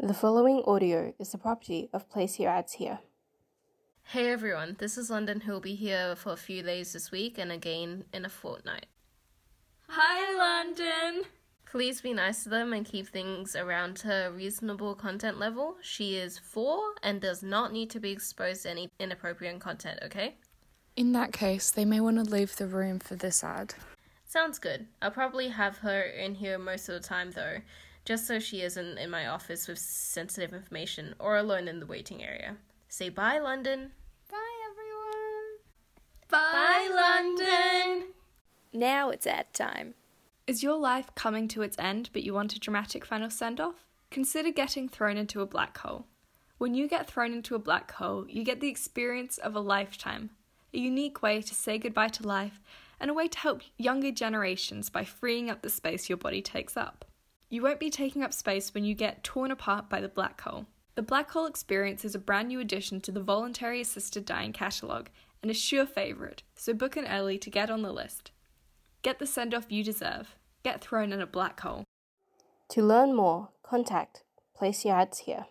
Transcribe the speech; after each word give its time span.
The 0.00 0.14
following 0.14 0.62
audio 0.64 1.12
is 1.18 1.32
the 1.32 1.38
property 1.38 1.90
of 1.92 2.08
Place 2.08 2.38
Your 2.38 2.52
Ads 2.52 2.74
Here. 2.74 3.00
Hey 4.04 4.30
everyone, 4.30 4.76
this 4.78 4.96
is 4.96 5.10
London 5.10 5.40
who'll 5.40 5.58
be 5.58 5.74
here 5.74 6.14
for 6.14 6.34
a 6.34 6.36
few 6.36 6.62
days 6.62 6.92
this 6.92 7.10
week 7.10 7.36
and 7.36 7.50
again 7.50 8.04
in 8.14 8.24
a 8.24 8.28
fortnight. 8.28 8.86
Hi, 9.88 10.36
London! 10.38 11.24
Please 11.66 12.00
be 12.00 12.12
nice 12.12 12.44
to 12.44 12.48
them 12.48 12.72
and 12.72 12.86
keep 12.86 13.08
things 13.08 13.56
around 13.56 13.98
her 14.02 14.30
reasonable 14.30 14.94
content 14.94 15.40
level. 15.40 15.78
She 15.82 16.14
is 16.14 16.38
four 16.38 16.80
and 17.02 17.20
does 17.20 17.42
not 17.42 17.72
need 17.72 17.90
to 17.90 17.98
be 17.98 18.12
exposed 18.12 18.62
to 18.62 18.70
any 18.70 18.88
inappropriate 19.00 19.58
content, 19.58 19.98
okay? 20.04 20.36
In 20.94 21.10
that 21.12 21.32
case, 21.32 21.72
they 21.72 21.84
may 21.84 21.98
want 21.98 22.18
to 22.18 22.22
leave 22.22 22.54
the 22.54 22.68
room 22.68 23.00
for 23.00 23.16
this 23.16 23.42
ad. 23.42 23.74
Sounds 24.24 24.60
good. 24.60 24.86
I'll 25.02 25.10
probably 25.10 25.48
have 25.48 25.78
her 25.78 26.02
in 26.02 26.36
here 26.36 26.56
most 26.56 26.88
of 26.88 27.02
the 27.02 27.08
time 27.08 27.32
though, 27.32 27.62
just 28.04 28.26
so 28.26 28.38
she 28.38 28.62
isn't 28.62 28.98
in 28.98 29.10
my 29.10 29.26
office 29.26 29.68
with 29.68 29.78
sensitive 29.78 30.52
information 30.52 31.14
or 31.18 31.36
alone 31.36 31.68
in 31.68 31.80
the 31.80 31.86
waiting 31.86 32.22
area. 32.22 32.56
Say 32.88 33.08
bye, 33.08 33.38
London. 33.38 33.92
Bye, 34.30 34.36
everyone. 34.70 35.58
Bye, 36.30 36.88
London! 36.94 38.08
Now 38.72 39.10
it's 39.10 39.26
ad 39.26 39.52
time. 39.52 39.94
Is 40.46 40.62
your 40.62 40.76
life 40.76 41.14
coming 41.14 41.48
to 41.48 41.62
its 41.62 41.78
end 41.78 42.10
but 42.12 42.22
you 42.22 42.32
want 42.32 42.54
a 42.54 42.60
dramatic 42.60 43.04
final 43.04 43.30
send 43.30 43.60
off? 43.60 43.86
Consider 44.10 44.50
getting 44.50 44.88
thrown 44.88 45.18
into 45.18 45.42
a 45.42 45.46
black 45.46 45.76
hole. 45.78 46.06
When 46.56 46.74
you 46.74 46.88
get 46.88 47.08
thrown 47.08 47.32
into 47.32 47.54
a 47.54 47.58
black 47.60 47.92
hole, 47.92 48.26
you 48.28 48.42
get 48.42 48.60
the 48.60 48.68
experience 48.68 49.38
of 49.38 49.54
a 49.54 49.60
lifetime, 49.60 50.30
a 50.74 50.78
unique 50.78 51.22
way 51.22 51.40
to 51.42 51.54
say 51.54 51.78
goodbye 51.78 52.08
to 52.08 52.26
life, 52.26 52.60
and 52.98 53.10
a 53.10 53.14
way 53.14 53.28
to 53.28 53.38
help 53.38 53.62
younger 53.76 54.10
generations 54.10 54.90
by 54.90 55.04
freeing 55.04 55.48
up 55.50 55.62
the 55.62 55.68
space 55.68 56.08
your 56.08 56.18
body 56.18 56.42
takes 56.42 56.76
up. 56.76 57.04
You 57.50 57.62
won't 57.62 57.80
be 57.80 57.90
taking 57.90 58.22
up 58.22 58.34
space 58.34 58.74
when 58.74 58.84
you 58.84 58.94
get 58.94 59.24
torn 59.24 59.50
apart 59.50 59.88
by 59.88 60.00
the 60.00 60.08
black 60.08 60.40
hole. 60.42 60.66
The 60.96 61.02
Black 61.02 61.30
Hole 61.30 61.46
Experience 61.46 62.04
is 62.04 62.14
a 62.14 62.18
brand 62.18 62.48
new 62.48 62.60
addition 62.60 63.00
to 63.02 63.12
the 63.12 63.22
Voluntary 63.22 63.80
Assisted 63.80 64.24
Dying 64.24 64.52
catalogue 64.52 65.10
and 65.42 65.50
a 65.50 65.54
sure 65.54 65.86
favourite, 65.86 66.42
so 66.56 66.74
book 66.74 66.96
an 66.96 67.06
early 67.06 67.38
to 67.38 67.50
get 67.50 67.70
on 67.70 67.82
the 67.82 67.92
list. 67.92 68.32
Get 69.02 69.18
the 69.18 69.26
send 69.26 69.54
off 69.54 69.70
you 69.70 69.84
deserve. 69.84 70.34
Get 70.64 70.80
thrown 70.80 71.12
in 71.12 71.20
a 71.20 71.26
black 71.26 71.60
hole. 71.60 71.84
To 72.70 72.82
learn 72.82 73.14
more, 73.14 73.50
contact 73.62 74.24
Place 74.54 74.84
Your 74.84 74.96
Ads 74.96 75.20
Here. 75.20 75.46